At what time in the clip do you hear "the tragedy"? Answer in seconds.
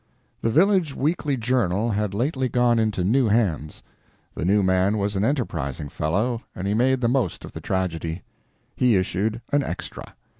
7.51-8.23